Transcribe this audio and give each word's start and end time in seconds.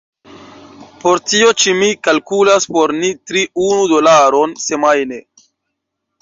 Por 1.01 1.19
tio 1.31 1.51
ĉi 1.63 1.75
mi 1.81 1.89
kalkulas 2.07 2.67
por 2.77 2.95
ni 3.03 3.11
tri 3.33 3.45
unu 3.67 3.85
dolaron 3.93 4.57
semajne. 4.65 5.21